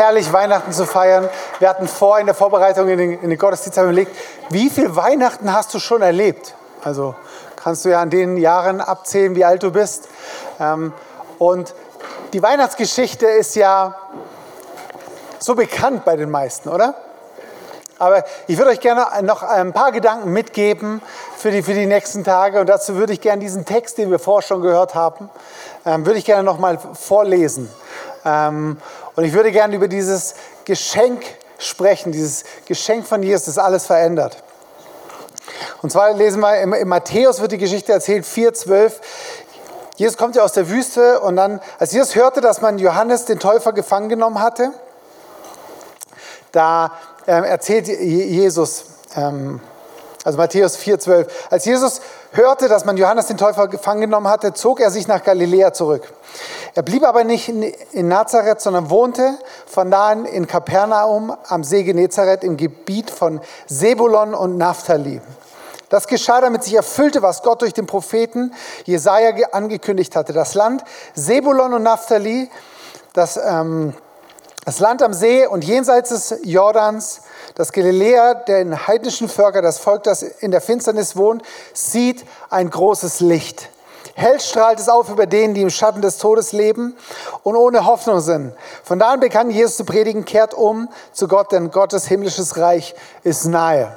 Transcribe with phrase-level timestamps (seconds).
[0.00, 1.28] Herrlich, Weihnachten zu feiern.
[1.58, 4.16] Wir hatten vor in der Vorbereitung in den, in den Gottesdienst überlegt,
[4.48, 6.54] wie viel Weihnachten hast du schon erlebt?
[6.82, 7.14] Also
[7.54, 10.08] kannst du ja an den Jahren abzählen, wie alt du bist.
[10.58, 10.94] Ähm,
[11.38, 11.74] und
[12.32, 13.94] die Weihnachtsgeschichte ist ja
[15.38, 16.94] so bekannt bei den meisten, oder?
[18.00, 21.02] Aber ich würde euch gerne noch ein paar Gedanken mitgeben
[21.36, 22.58] für die, für die nächsten Tage.
[22.58, 25.28] Und dazu würde ich gerne diesen Text, den wir vorher schon gehört haben,
[25.84, 27.70] ähm, würde ich gerne noch mal vorlesen.
[28.24, 28.78] Ähm,
[29.16, 31.22] und ich würde gerne über dieses Geschenk
[31.58, 34.42] sprechen, dieses Geschenk von Jesus, das alles verändert.
[35.82, 38.92] Und zwar lesen wir, im, im Matthäus wird die Geschichte erzählt, 4,12.
[39.96, 43.38] Jesus kommt ja aus der Wüste und dann, als Jesus hörte, dass man Johannes den
[43.38, 44.72] Täufer gefangen genommen hatte,
[46.52, 46.92] da
[47.38, 48.84] erzählt Jesus,
[49.16, 49.60] ähm,
[50.24, 52.00] also Matthäus 4,12, als Jesus
[52.32, 56.12] hörte, dass man Johannes den Täufer gefangen genommen hatte, zog er sich nach Galiläa zurück.
[56.74, 61.82] Er blieb aber nicht in Nazareth, sondern wohnte von da an in Kapernaum am See
[61.82, 65.20] Genezareth im Gebiet von Sebulon und Naphtali.
[65.88, 68.52] Das geschah, damit sich erfüllte, was Gott durch den Propheten
[68.84, 70.32] Jesaja angekündigt hatte.
[70.32, 70.84] Das Land
[71.14, 72.48] Sebulon und Naphtali,
[73.12, 73.94] das, ähm,
[74.64, 77.22] das Land am See und jenseits des Jordans,
[77.54, 83.20] das Galiläa, der heidnischen Völker, das Volk, das in der Finsternis wohnt, sieht ein großes
[83.20, 83.70] Licht.
[84.14, 86.94] Hell strahlt es auf über denen, die im Schatten des Todes leben
[87.42, 88.52] und ohne Hoffnung sind.
[88.84, 92.94] Von da an begann Jesus zu predigen, kehrt um zu Gott, denn Gottes himmlisches Reich
[93.22, 93.96] ist nahe.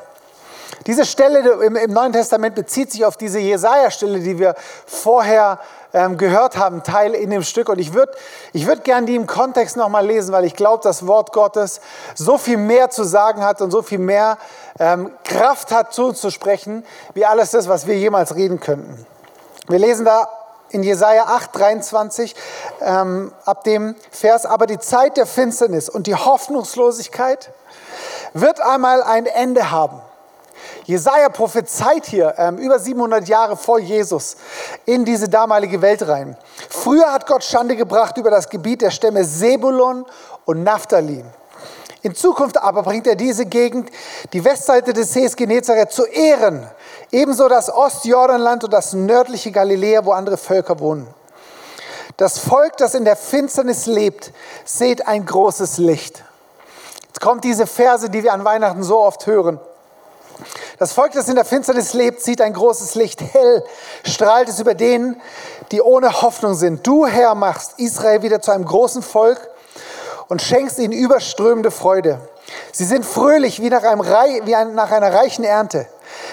[0.87, 5.59] Diese Stelle im, im Neuen Testament bezieht sich auf diese Jesaja-Stelle, die wir vorher
[5.93, 7.69] ähm, gehört haben, Teil in dem Stück.
[7.69, 8.11] Und ich würde
[8.51, 11.81] ich würd gerne die im Kontext nochmal lesen, weil ich glaube, das Wort Gottes
[12.15, 14.37] so viel mehr zu sagen hat und so viel mehr
[14.79, 19.05] ähm, Kraft hat, zu uns zu sprechen, wie alles das, was wir jemals reden könnten.
[19.67, 20.27] Wir lesen da
[20.69, 22.35] in Jesaja 8, 23
[22.81, 27.51] ähm, ab dem Vers, aber die Zeit der Finsternis und die Hoffnungslosigkeit
[28.33, 30.01] wird einmal ein Ende haben.
[30.85, 34.35] Jesaja prophezeit hier ähm, über 700 Jahre vor Jesus
[34.85, 36.37] in diese damalige Welt rein.
[36.69, 40.05] Früher hat Gott Schande gebracht über das Gebiet der Stämme Sebulon
[40.45, 41.23] und Naphtali.
[42.01, 43.89] In Zukunft aber bringt er diese Gegend,
[44.33, 46.69] die Westseite des Sees Genezareth, zu Ehren.
[47.11, 51.07] Ebenso das Ostjordanland und das nördliche Galiläa, wo andere Völker wohnen.
[52.17, 54.33] Das Volk, das in der Finsternis lebt,
[54.65, 56.23] seht ein großes Licht.
[57.07, 59.59] Jetzt kommt diese Verse, die wir an Weihnachten so oft hören.
[60.79, 63.21] Das Volk, das in der Finsternis lebt, sieht ein großes Licht.
[63.21, 63.63] Hell
[64.03, 65.21] strahlt es über denen,
[65.71, 66.85] die ohne Hoffnung sind.
[66.85, 69.49] Du, Herr, machst Israel wieder zu einem großen Volk
[70.27, 72.19] und schenkst ihnen überströmende Freude.
[72.71, 75.87] Sie sind fröhlich wie nach, einem, wie nach einer reichen Ernte.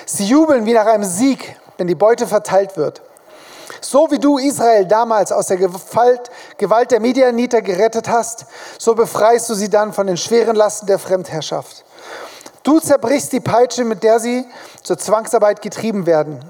[0.07, 3.03] Sie jubeln wie nach einem Sieg, wenn die Beute verteilt wird.
[3.83, 8.47] So wie du Israel damals aus der Gewalt, der Midianiter gerettet hast,
[8.79, 11.85] so befreist du sie dann von den schweren Lasten der Fremdherrschaft.
[12.63, 14.45] Du zerbrichst die Peitsche, mit der sie
[14.83, 16.41] zur Zwangsarbeit getrieben werden.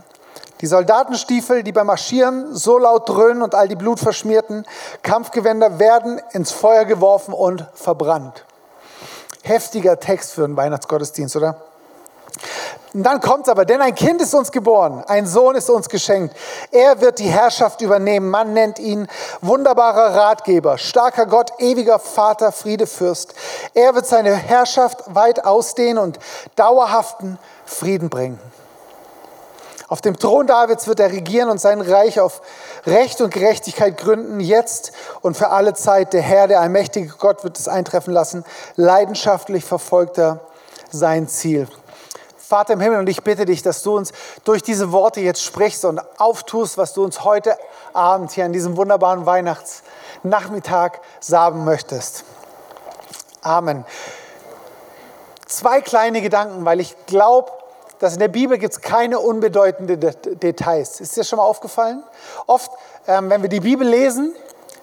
[0.60, 4.66] Die Soldatenstiefel, die beim Marschieren so laut dröhnen und all die blutverschmierten
[5.02, 8.44] Kampfgewänder werden ins Feuer geworfen und verbrannt.
[9.42, 11.69] Heftiger Text für einen Weihnachtsgottesdienst, oder?
[12.92, 15.88] Und dann kommt es aber, denn ein Kind ist uns geboren, ein Sohn ist uns
[15.88, 16.34] geschenkt.
[16.72, 18.28] Er wird die Herrschaft übernehmen.
[18.28, 19.06] Man nennt ihn
[19.40, 23.34] wunderbarer Ratgeber, starker Gott, ewiger Vater, Friedefürst.
[23.74, 26.18] Er wird seine Herrschaft weit ausdehnen und
[26.56, 28.40] dauerhaften Frieden bringen.
[29.86, 32.42] Auf dem Thron Davids wird er regieren und sein Reich auf
[32.86, 36.12] Recht und Gerechtigkeit gründen, jetzt und für alle Zeit.
[36.12, 38.44] Der Herr, der allmächtige Gott, wird es eintreffen lassen.
[38.76, 40.40] Leidenschaftlich verfolgt er
[40.92, 41.66] sein Ziel.
[42.50, 44.10] Vater im Himmel, und ich bitte dich, dass du uns
[44.42, 47.56] durch diese Worte jetzt sprichst und auftust, was du uns heute
[47.92, 52.24] Abend hier an diesem wunderbaren Weihnachtsnachmittag sagen möchtest.
[53.40, 53.84] Amen.
[55.46, 57.52] Zwei kleine Gedanken, weil ich glaube,
[58.00, 60.00] dass in der Bibel gibt es keine unbedeutenden
[60.40, 61.00] Details.
[61.00, 62.02] Ist dir schon mal aufgefallen?
[62.48, 62.72] Oft,
[63.06, 64.34] ähm, wenn wir die Bibel lesen,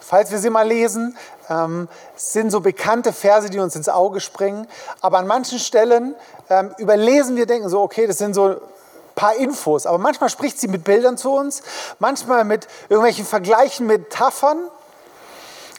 [0.08, 1.18] falls wir sie mal lesen,
[1.50, 4.66] ähm, sind so bekannte Verse, die uns ins Auge springen.
[5.02, 6.16] Aber an manchen Stellen
[6.50, 8.56] ähm, überlesen wir, denken so, okay, das sind so
[9.16, 9.86] paar Infos.
[9.86, 11.62] Aber manchmal spricht sie mit Bildern zu uns,
[12.00, 14.70] manchmal mit irgendwelchen Vergleichen, Metaphern.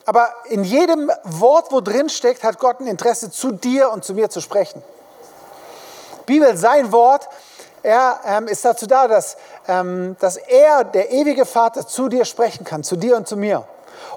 [0.05, 4.13] Aber in jedem Wort, wo drin steckt, hat Gott ein Interesse, zu dir und zu
[4.13, 4.83] mir zu sprechen.
[6.27, 7.29] Bibel, sein Wort,
[7.83, 9.39] er ähm, ist dazu da, dass,
[9.69, 13.67] ähm, dass er, der ewige Vater, zu dir sprechen kann, zu dir und zu mir.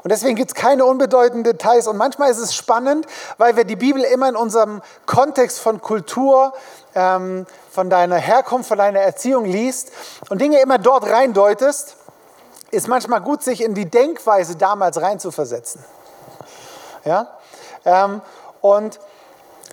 [0.04, 1.88] Und deswegen gibt es keine unbedeutenden Details.
[1.88, 3.06] Und manchmal ist es spannend,
[3.38, 6.54] weil wir die Bibel immer in unserem Kontext von Kultur,
[6.96, 9.92] ähm, von deiner Herkunft, von deiner Erziehung liest
[10.30, 11.96] und Dinge immer dort reindeutest,
[12.72, 15.84] ist manchmal gut, sich in die Denkweise damals reinzuversetzen.
[17.06, 17.28] Ja?
[17.86, 18.22] Ähm,
[18.62, 19.00] und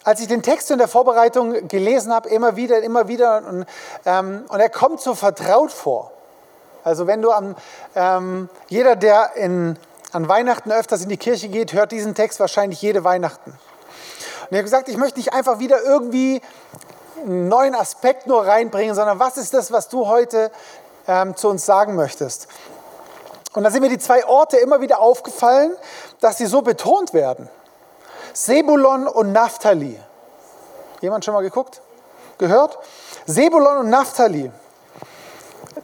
[0.05, 3.67] als ich den Text in der Vorbereitung gelesen habe, immer wieder, immer wieder, und,
[4.07, 6.13] ähm, und er kommt so vertraut vor.
[6.85, 7.55] Also wenn du am,
[7.95, 9.79] ähm, jeder, der in,
[10.13, 13.51] an Weihnachten öfters in die Kirche geht, hört diesen Text wahrscheinlich jede Weihnachten.
[13.51, 13.59] Und
[14.51, 16.41] ich habe gesagt, ich möchte nicht einfach wieder irgendwie
[17.23, 20.51] einen neuen Aspekt nur reinbringen, sondern was ist das, was du heute
[21.07, 22.49] ähm, zu uns sagen möchtest?
[23.53, 25.77] Und da sind mir die zwei Orte immer wieder aufgefallen,
[26.21, 27.49] dass sie so betont werden.
[28.33, 29.99] Sebulon und Naphtali.
[31.01, 31.83] Jemand schon mal geguckt?
[32.39, 32.79] Gehört?
[33.27, 34.51] Sebulon und Naphtali.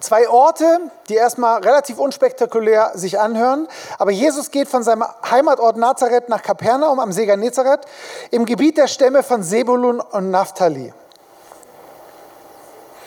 [0.00, 3.68] Zwei Orte, die erstmal relativ unspektakulär sich anhören,
[3.98, 7.82] aber Jesus geht von seinem Heimatort Nazareth nach Kapernaum am See Genezareth
[8.30, 10.92] im Gebiet der Stämme von Sebulun und Naphtali.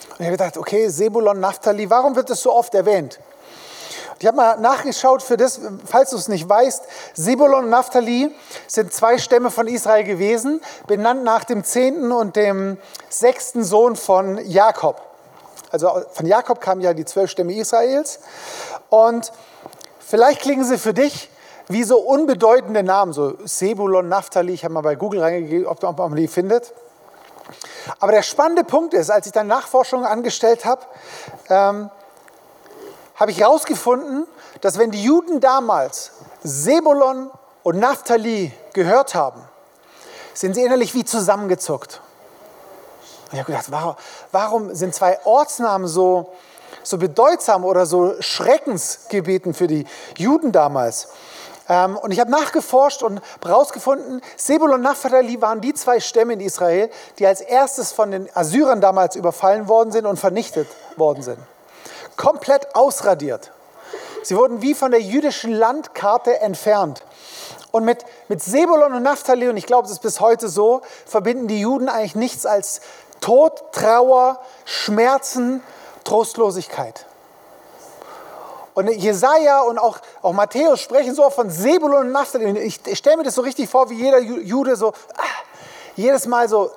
[0.10, 3.20] Und ich habe gedacht, okay, Sebulon, Naphtali, warum wird das so oft erwähnt?
[4.20, 6.84] Ich habe mal nachgeschaut für das, falls du es nicht weißt.
[7.14, 8.34] Sebulon und Naphtali
[8.66, 12.80] sind zwei Stämme von Israel gewesen, benannt nach dem zehnten und dem
[13.10, 15.07] sechsten Sohn von Jakob.
[15.72, 18.20] Also von Jakob kamen ja die zwölf Stämme Israels.
[18.90, 19.32] Und
[20.00, 21.30] vielleicht klingen sie für dich
[21.68, 24.54] wie so unbedeutende Namen, so Sebulon, Naphtali.
[24.54, 26.74] Ich habe mal bei Google reingegeben, ob, man die findet.
[28.00, 30.82] Aber der spannende Punkt ist, als ich dann Nachforschungen angestellt habe,
[31.50, 31.90] ähm,
[33.16, 34.28] habe ich herausgefunden,
[34.62, 36.12] dass wenn die Juden damals
[36.44, 37.32] Sebulon
[37.64, 39.42] und Naphtali gehört haben,
[40.34, 42.02] sind sie innerlich wie zusammengezuckt.
[43.28, 43.96] Und ich habe gedacht, warum,
[44.32, 46.34] warum sind zwei Ortsnamen so,
[46.84, 49.86] so bedeutsam oder so Schreckensgebeten für die
[50.18, 51.10] Juden damals?
[51.70, 56.40] Ähm, und ich habe nachgeforscht und herausgefunden, Sebul und Naphtali waren die zwei Stämme in
[56.40, 56.90] Israel,
[57.20, 61.40] die als erstes von den Assyrern damals überfallen worden sind und vernichtet worden sind.
[62.16, 63.52] Komplett ausradiert.
[64.24, 67.04] Sie wurden wie von der jüdischen Landkarte entfernt.
[67.72, 71.48] Und mit, mit Sebulon und Naphtali, und ich glaube, es ist bis heute so, verbinden
[71.48, 72.82] die Juden eigentlich nichts als
[73.22, 75.62] Tod, Trauer, Schmerzen,
[76.04, 77.06] Trostlosigkeit.
[78.74, 82.60] Und Jesaja und auch, auch Matthäus sprechen so von Sebulon und Naphtali.
[82.60, 85.24] Ich, ich stelle mir das so richtig vor, wie jeder Jude so ah,
[85.96, 86.70] jedes Mal so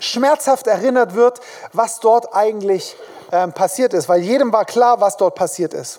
[0.00, 1.40] schmerzhaft erinnert wird,
[1.72, 2.94] was dort eigentlich
[3.32, 5.98] ähm, passiert ist, weil jedem war klar, was dort passiert ist.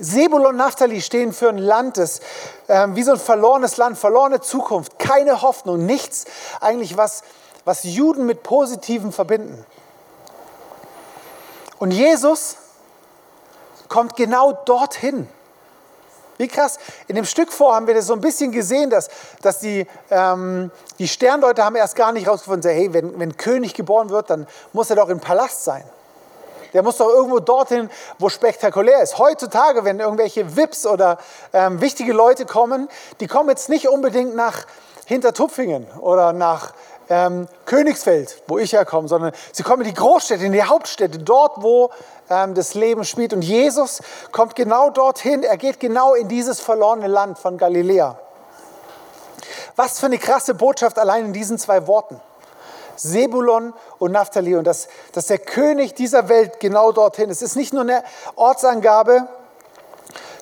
[0.00, 2.20] Sebulon und Naphtali stehen für ein Land, das
[2.68, 6.24] ähm, wie so ein verlorenes Land, verlorene Zukunft, keine Hoffnung, nichts
[6.60, 7.22] eigentlich, was,
[7.64, 9.64] was Juden mit Positivem verbinden.
[11.78, 12.56] Und Jesus
[13.88, 15.28] kommt genau dorthin.
[16.36, 16.78] Wie krass.
[17.06, 19.08] In dem Stück vor haben wir das so ein bisschen gesehen, dass,
[19.40, 24.10] dass die, ähm, die Sterndeuter haben erst gar nicht rausgefunden, hey, wenn, wenn König geboren
[24.10, 25.84] wird, dann muss er doch im Palast sein.
[26.74, 27.88] Der muss doch irgendwo dorthin,
[28.18, 29.18] wo spektakulär ist.
[29.18, 31.18] Heutzutage, wenn irgendwelche VIPs oder
[31.52, 32.88] ähm, wichtige Leute kommen,
[33.20, 34.66] die kommen jetzt nicht unbedingt nach
[35.06, 36.74] Hintertupfingen oder nach
[37.08, 41.62] ähm, Königsfeld, wo ich herkomme, sondern sie kommen in die Großstädte, in die Hauptstädte, dort,
[41.62, 41.90] wo
[42.30, 43.32] ähm, das Leben spielt.
[43.32, 48.18] Und Jesus kommt genau dorthin, er geht genau in dieses verlorene Land von Galiläa.
[49.76, 52.20] Was für eine krasse Botschaft allein in diesen zwei Worten.
[52.96, 57.42] Sebulon und Naphtali und dass, dass der König dieser Welt genau dorthin ist.
[57.42, 58.02] Es ist nicht nur eine
[58.36, 59.28] Ortsangabe,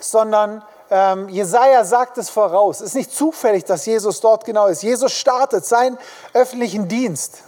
[0.01, 2.81] sondern ähm, Jesaja sagt es voraus.
[2.81, 4.83] Es ist nicht zufällig, dass Jesus dort genau ist.
[4.83, 5.97] Jesus startet seinen
[6.35, 7.39] öffentlichen Dienst.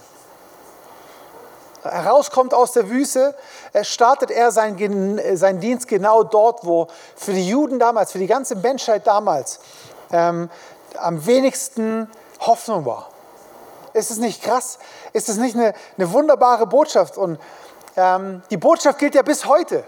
[1.83, 3.35] Herauskommt aus der Wüste,
[3.83, 8.55] startet er seinen, seinen Dienst genau dort, wo für die Juden damals, für die ganze
[8.55, 9.59] Menschheit damals
[10.11, 10.49] ähm,
[10.97, 12.09] am wenigsten
[12.39, 13.09] Hoffnung war.
[13.95, 14.77] Ist es nicht krass?
[15.13, 17.17] Ist es nicht eine, eine wunderbare Botschaft?
[17.17, 17.39] Und
[17.95, 19.85] ähm, die Botschaft gilt ja bis heute.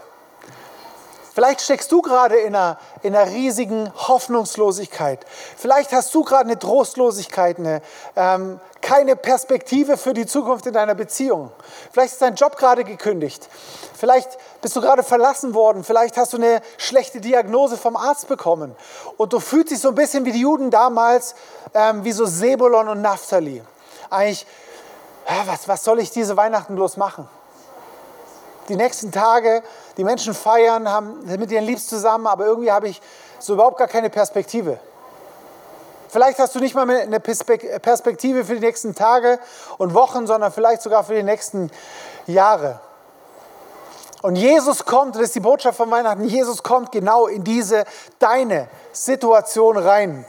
[1.34, 5.26] Vielleicht steckst du gerade in einer, in einer riesigen Hoffnungslosigkeit.
[5.58, 7.82] Vielleicht hast du gerade eine Trostlosigkeit, eine,
[8.16, 11.52] ähm, keine Perspektive für die Zukunft in deiner Beziehung.
[11.92, 13.46] Vielleicht ist dein Job gerade gekündigt.
[13.94, 15.84] Vielleicht bist du gerade verlassen worden.
[15.84, 18.74] Vielleicht hast du eine schlechte Diagnose vom Arzt bekommen.
[19.18, 21.34] Und du fühlst dich so ein bisschen wie die Juden damals,
[21.74, 23.62] ähm, wie so Sebulon und Naphtali.
[24.10, 24.46] Eigentlich,
[25.46, 27.28] was, was soll ich diese Weihnachten bloß machen?
[28.68, 29.62] die nächsten Tage,
[29.96, 33.00] die Menschen feiern, haben, mit ihren Liebsten zusammen, aber irgendwie habe ich
[33.38, 34.78] so überhaupt gar keine Perspektive.
[36.08, 39.38] Vielleicht hast du nicht mal eine Perspektive für die nächsten Tage
[39.76, 41.70] und Wochen, sondern vielleicht sogar für die nächsten
[42.26, 42.80] Jahre.
[44.22, 47.84] Und Jesus kommt, das ist die Botschaft von Weihnachten, Jesus kommt genau in diese
[48.18, 50.24] deine Situation rein.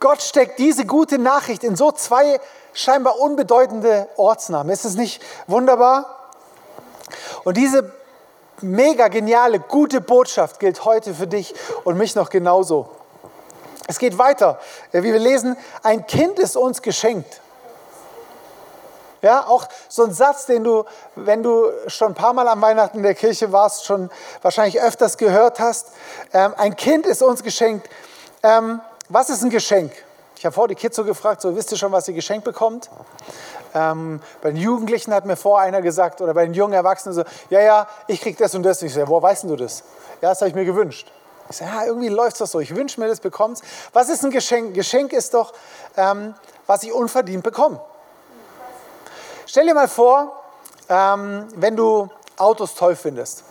[0.00, 2.40] Gott steckt diese gute Nachricht in so zwei
[2.72, 4.72] scheinbar unbedeutende Ortsnamen.
[4.72, 6.30] Ist es nicht wunderbar?
[7.44, 7.92] Und diese
[8.60, 12.88] mega geniale, gute Botschaft gilt heute für dich und mich noch genauso.
[13.86, 14.58] Es geht weiter.
[14.92, 17.40] Wie wir lesen, ein Kind ist uns geschenkt.
[19.22, 20.84] Ja, auch so ein Satz, den du,
[21.14, 24.10] wenn du schon ein paar Mal am Weihnachten in der Kirche warst, schon
[24.42, 25.92] wahrscheinlich öfters gehört hast.
[26.32, 27.88] Ähm, ein Kind ist uns geschenkt.
[28.42, 29.92] Ähm, was ist ein Geschenk?
[30.36, 32.90] Ich habe vor die Kids so gefragt, so wisst ihr schon, was ihr geschenkt bekommt?
[33.74, 37.24] Ähm, bei den Jugendlichen hat mir vor einer gesagt, oder bei den jungen Erwachsenen so,
[37.50, 38.82] ja, ja, ich krieg das und das.
[38.82, 39.82] ich so, ja, woher weißt du das?
[40.20, 41.10] Ja, das habe ich mir gewünscht.
[41.48, 42.60] Ich sage, ja, irgendwie läuft das so.
[42.60, 43.62] Ich wünsche mir das, bekommst.
[43.92, 44.74] Was ist ein Geschenk?
[44.74, 45.52] Geschenk ist doch,
[45.96, 46.34] ähm,
[46.66, 47.80] was ich unverdient bekomme.
[49.46, 50.42] Stell dir mal vor,
[50.88, 53.44] ähm, wenn du Autos toll findest.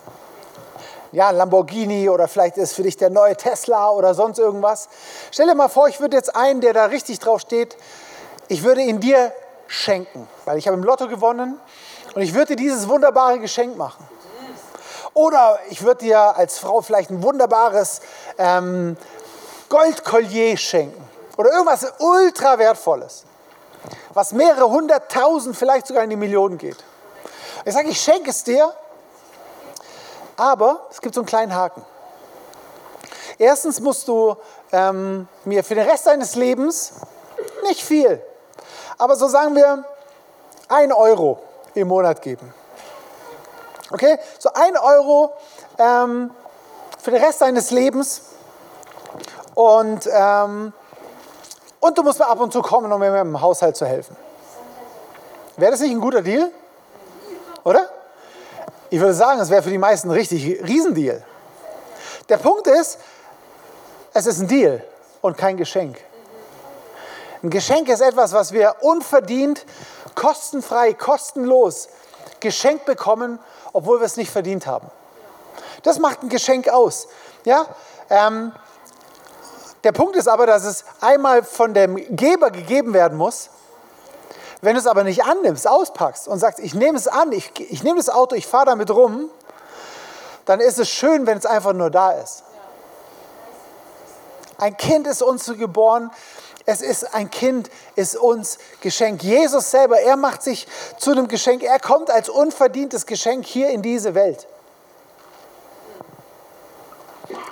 [1.16, 4.90] Ja, ein Lamborghini oder vielleicht ist für dich der neue Tesla oder sonst irgendwas.
[5.30, 7.78] Stell dir mal vor, ich würde jetzt einen, der da richtig drauf steht,
[8.48, 9.32] ich würde ihn dir
[9.66, 11.58] schenken, weil ich habe im Lotto gewonnen
[12.14, 14.06] und ich würde dir dieses wunderbare Geschenk machen.
[15.14, 18.02] Oder ich würde dir als Frau vielleicht ein wunderbares
[18.36, 18.98] ähm,
[19.70, 21.02] Goldkollier schenken.
[21.38, 23.24] Oder irgendwas ultra wertvolles.
[24.12, 26.76] Was mehrere hunderttausend, vielleicht sogar in die Millionen geht.
[27.64, 28.70] Ich sage, ich schenke es dir,
[30.36, 31.84] aber es gibt so einen kleinen Haken.
[33.38, 34.36] Erstens musst du
[34.72, 36.92] ähm, mir für den Rest deines Lebens
[37.64, 38.22] nicht viel,
[38.98, 39.84] aber so sagen wir
[40.68, 41.38] ein Euro
[41.74, 42.52] im Monat geben.
[43.90, 44.18] Okay?
[44.38, 45.34] So ein Euro
[45.78, 46.30] ähm,
[47.02, 48.22] für den Rest deines Lebens.
[49.54, 50.72] Und, ähm,
[51.80, 54.16] und du musst mir ab und zu kommen, um mir im Haushalt zu helfen.
[55.56, 56.50] Wäre das nicht ein guter Deal?
[57.64, 57.88] Oder?
[58.90, 61.22] Ich würde sagen, es wäre für die meisten ein richtig Riesendeal.
[62.28, 62.98] Der Punkt ist,
[64.14, 64.82] es ist ein Deal
[65.20, 65.98] und kein Geschenk.
[67.42, 69.64] Ein Geschenk ist etwas, was wir unverdient,
[70.14, 71.88] kostenfrei, kostenlos
[72.40, 73.38] geschenkt bekommen
[73.76, 74.90] obwohl wir es nicht verdient haben.
[75.82, 77.08] Das macht ein Geschenk aus.
[77.44, 77.66] Ja?
[78.08, 78.52] Ähm,
[79.84, 83.50] der Punkt ist aber, dass es einmal von dem Geber gegeben werden muss.
[84.66, 87.84] Wenn du es aber nicht annimmst, auspackst und sagst, ich nehme es an, ich, ich
[87.84, 89.30] nehme das Auto, ich fahre damit rum,
[90.44, 92.42] dann ist es schön, wenn es einfach nur da ist.
[94.58, 96.10] Ein Kind ist uns geboren,
[96.64, 99.22] es ist ein Kind, ist uns Geschenk.
[99.22, 100.66] Jesus selber, er macht sich
[100.98, 101.62] zu einem Geschenk.
[101.62, 104.48] Er kommt als unverdientes Geschenk hier in diese Welt.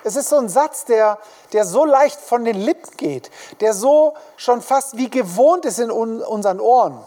[0.02, 1.18] Es ist so ein Satz, der,
[1.54, 3.30] der so leicht von den Lippen geht,
[3.60, 6.98] der so schon fast wie gewohnt ist in un, unseren Ohren.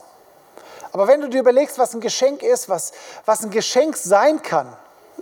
[0.92, 2.94] Aber wenn du dir überlegst, was ein Geschenk ist, was,
[3.26, 4.76] was ein Geschenk sein kann,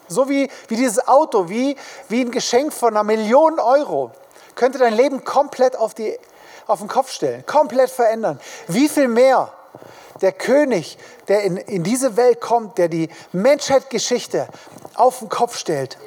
[0.07, 1.75] so wie, wie dieses Auto, wie,
[2.07, 4.11] wie ein Geschenk von einer Million Euro,
[4.55, 6.17] könnte dein Leben komplett auf die
[6.67, 8.39] auf den Kopf stellen, komplett verändern.
[8.67, 9.51] Wie viel mehr
[10.21, 14.47] der König, der in, in diese Welt kommt, der die Menschheitsgeschichte
[14.95, 15.97] auf den Kopf stellt.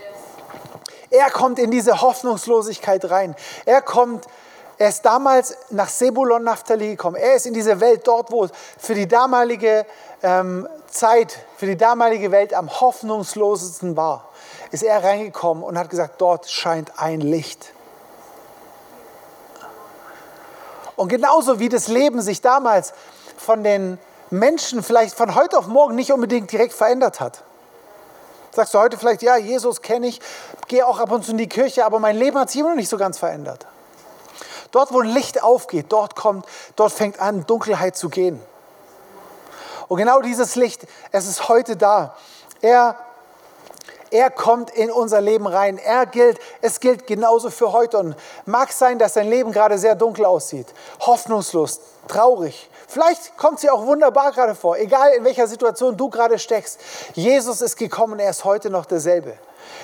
[1.10, 3.34] Er kommt in diese Hoffnungslosigkeit rein.
[3.64, 4.26] Er kommt,
[4.76, 7.16] er ist damals nach Sebulon Naphtali gekommen.
[7.16, 9.86] Er ist in diese Welt dort, wo es für die damalige
[10.22, 14.28] ähm, Zeit, für die damalige Welt am hoffnungslosesten war.
[14.70, 17.72] Ist er reingekommen und hat gesagt, dort scheint ein Licht.
[20.96, 22.92] Und genauso wie das Leben sich damals
[23.36, 23.98] von den
[24.30, 27.44] Menschen vielleicht von heute auf morgen nicht unbedingt direkt verändert hat.
[28.58, 30.20] Sagst du heute vielleicht, ja, Jesus kenne ich,
[30.66, 32.76] gehe auch ab und zu in die Kirche, aber mein Leben hat sich immer noch
[32.76, 33.64] nicht so ganz verändert.
[34.72, 38.42] Dort, wo Licht aufgeht, dort kommt, dort fängt an, Dunkelheit zu gehen.
[39.86, 42.16] Und genau dieses Licht, es ist heute da.
[42.60, 42.96] Er
[44.10, 45.78] er kommt in unser Leben rein.
[45.78, 47.98] Er gilt, es gilt genauso für heute.
[47.98, 50.66] Und mag sein, dass dein Leben gerade sehr dunkel aussieht,
[50.98, 52.68] hoffnungslos, traurig.
[52.90, 56.80] Vielleicht kommt sie auch wunderbar gerade vor, egal in welcher Situation du gerade steckst.
[57.12, 59.34] Jesus ist gekommen, er ist heute noch derselbe.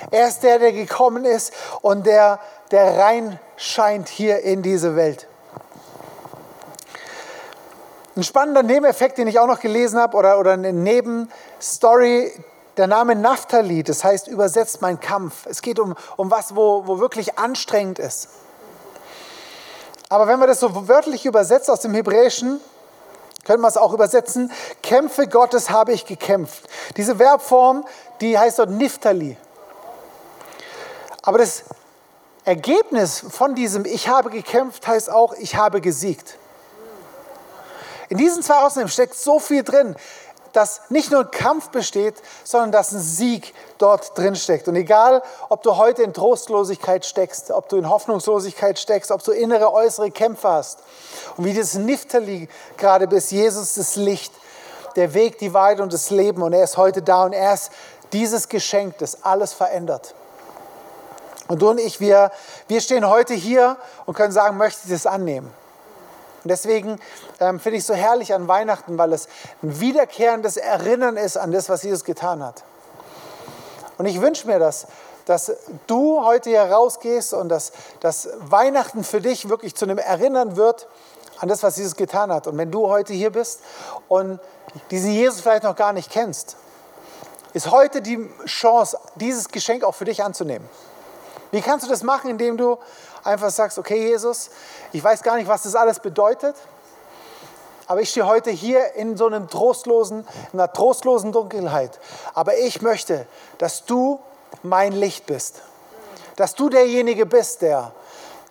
[0.09, 2.39] Er ist der, der gekommen ist und der,
[2.71, 5.27] der rein scheint hier in diese Welt.
[8.15, 12.31] Ein spannender Nebeneffekt, den ich auch noch gelesen habe, oder, oder eine Nebenstory,
[12.75, 15.45] der Name Naphtali, das heißt übersetzt mein Kampf.
[15.45, 18.29] Es geht um, um was, wo, wo wirklich anstrengend ist.
[20.09, 22.59] Aber wenn man das so wörtlich übersetzt aus dem Hebräischen,
[23.45, 24.51] können wir es auch übersetzen,
[24.83, 26.67] Kämpfe Gottes habe ich gekämpft.
[26.97, 27.85] Diese Verbform,
[28.19, 29.37] die heißt dort Niftali.
[31.21, 31.63] Aber das
[32.43, 36.37] Ergebnis von diesem Ich habe gekämpft heißt auch, ich habe gesiegt.
[38.09, 39.95] In diesen zwei Ausnahmen steckt so viel drin
[40.55, 44.67] dass nicht nur ein Kampf besteht, sondern dass ein Sieg dort drin steckt.
[44.67, 49.31] Und egal, ob du heute in Trostlosigkeit steckst, ob du in Hoffnungslosigkeit steckst, ob du
[49.31, 50.79] innere, äußere Kämpfe hast
[51.35, 52.47] und wie das Niftali
[52.77, 54.33] gerade bist, Jesus das Licht,
[54.95, 57.71] der Weg, die Wahrheit und das Leben und er ist heute da und er ist
[58.13, 60.15] dieses Geschenk, das alles verändert.
[61.47, 62.31] Und du und ich, wir,
[62.67, 65.51] wir stehen heute hier und können sagen, möchte ich das annehmen?
[66.45, 66.99] Und deswegen
[67.39, 69.27] ähm, finde ich so herrlich an Weihnachten, weil es
[69.63, 72.63] ein wiederkehrendes Erinnern ist an das, was Jesus getan hat.
[73.97, 74.85] Und ich wünsche mir das,
[75.25, 75.51] dass
[75.87, 80.87] du heute hier rausgehst und dass, dass Weihnachten für dich wirklich zu einem Erinnern wird
[81.39, 82.45] an das, was Jesus getan hat.
[82.45, 83.61] Und wenn du heute hier bist
[84.07, 84.39] und
[84.91, 86.57] diesen Jesus vielleicht noch gar nicht kennst,
[87.53, 90.69] ist heute die Chance, dieses Geschenk auch für dich anzunehmen.
[91.55, 92.77] Wie kannst du das machen, indem du
[93.23, 94.49] einfach sagst, okay Jesus,
[94.91, 96.53] ich weiß gar nicht, was das alles bedeutet,
[97.87, 101.97] aber ich stehe heute hier in so einem trostlosen, in einer trostlosen Dunkelheit.
[102.33, 103.25] Aber ich möchte,
[103.57, 104.19] dass du
[104.63, 105.61] mein Licht bist.
[106.35, 107.93] Dass du derjenige bist, der,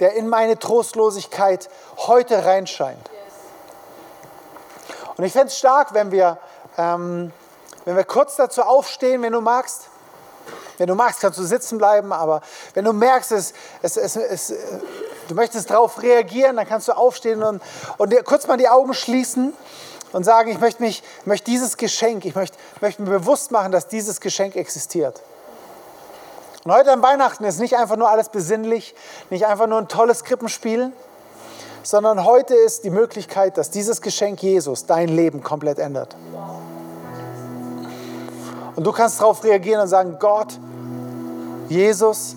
[0.00, 1.68] der in meine Trostlosigkeit
[1.98, 3.10] heute reinscheint.
[5.18, 6.38] Und ich fände es stark, wenn wir,
[6.78, 7.34] ähm,
[7.84, 9.90] wenn wir kurz dazu aufstehen, wenn du magst.
[10.78, 12.40] Wenn du magst, kannst du sitzen bleiben, aber
[12.74, 14.54] wenn du merkst, es, es, es, es
[15.28, 17.62] du möchtest darauf reagieren, dann kannst du aufstehen und,
[17.96, 19.52] und dir kurz mal die Augen schließen
[20.12, 23.88] und sagen, ich möchte, mich, möchte dieses Geschenk, ich möchte, möchte mir bewusst machen, dass
[23.88, 25.20] dieses Geschenk existiert.
[26.64, 28.94] Und heute an Weihnachten ist nicht einfach nur alles besinnlich,
[29.28, 30.92] nicht einfach nur ein tolles Krippenspiel,
[31.82, 36.16] sondern heute ist die Möglichkeit, dass dieses Geschenk Jesus dein Leben komplett ändert.
[38.76, 40.58] Und du kannst darauf reagieren und sagen, Gott,
[41.68, 42.36] Jesus,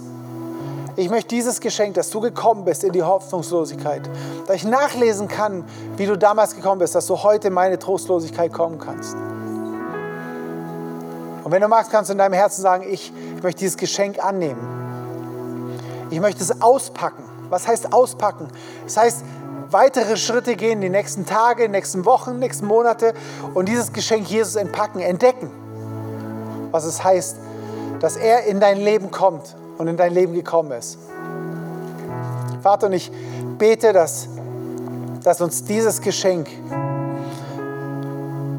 [0.96, 4.10] ich möchte dieses Geschenk, dass du gekommen bist in die Hoffnungslosigkeit,
[4.46, 5.64] dass ich nachlesen kann,
[5.96, 9.16] wie du damals gekommen bist, dass du heute in meine Trostlosigkeit kommen kannst.
[11.44, 14.60] Und wenn du magst, kannst du in deinem Herzen sagen, ich möchte dieses Geschenk annehmen.
[16.10, 17.24] Ich möchte es auspacken.
[17.50, 18.48] Was heißt auspacken?
[18.84, 19.24] Das heißt,
[19.72, 23.14] weitere Schritte gehen, die nächsten Tage, die nächsten Wochen, die nächsten Monate
[23.54, 25.52] und dieses Geschenk Jesus entpacken, entdecken
[26.78, 27.38] was es heißt,
[28.00, 31.00] dass er in dein Leben kommt und in dein Leben gekommen ist.
[32.62, 33.12] Vater, und ich
[33.58, 34.28] bete, dass,
[35.24, 36.48] dass uns dieses Geschenk,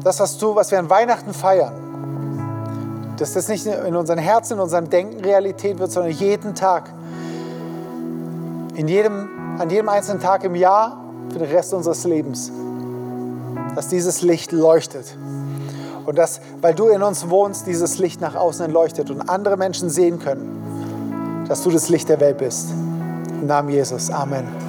[0.03, 4.59] das, was du, was wir an Weihnachten feiern, dass das nicht in unserem Herzen, in
[4.59, 6.89] unserem Denken Realität wird, sondern jeden Tag,
[8.75, 9.29] in jedem,
[9.59, 11.01] an jedem einzelnen Tag im Jahr
[11.31, 12.51] für den Rest unseres Lebens,
[13.75, 15.17] dass dieses Licht leuchtet
[16.09, 19.91] und dass, weil du in uns wohnst, dieses Licht nach außen entleuchtet und andere Menschen
[19.91, 22.71] sehen können, dass du das Licht der Welt bist.
[23.39, 24.09] Im Namen Jesus.
[24.09, 24.68] Amen.